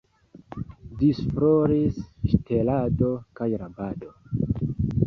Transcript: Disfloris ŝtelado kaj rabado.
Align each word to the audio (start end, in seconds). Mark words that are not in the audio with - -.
Disfloris 1.01 2.01
ŝtelado 2.33 3.13
kaj 3.43 3.53
rabado. 3.65 4.15